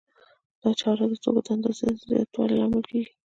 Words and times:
دا 0.61 0.69
چاره 0.79 1.05
د 1.11 1.13
توکو 1.23 1.41
د 1.45 1.47
اندازې 1.55 1.83
د 1.95 1.99
زیاتوالي 2.09 2.55
لامل 2.59 2.83
کېږي 2.89 3.11